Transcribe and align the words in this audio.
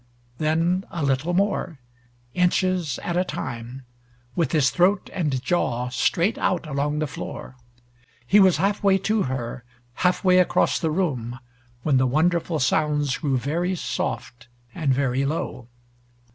Then 0.39 0.83
a 0.89 1.03
little 1.05 1.35
more 1.35 1.77
inches 2.33 2.97
at 3.03 3.15
a 3.15 3.23
time, 3.23 3.83
with 4.35 4.51
his 4.51 4.71
throat 4.71 5.11
and 5.13 5.39
jaw 5.43 5.89
straight 5.89 6.39
out 6.39 6.65
along 6.65 6.97
the 6.97 7.05
floor! 7.05 7.55
He 8.25 8.39
was 8.39 8.57
half 8.57 8.81
way 8.81 8.97
to 8.97 9.21
her 9.29 9.63
half 10.01 10.23
way 10.23 10.39
across 10.39 10.79
the 10.79 10.89
room 10.89 11.39
when 11.83 11.97
the 11.97 12.07
wonderful 12.07 12.57
sounds 12.57 13.15
grew 13.19 13.37
very 13.37 13.75
soft 13.75 14.47
and 14.73 14.91
very 14.91 15.23
low. 15.23 15.67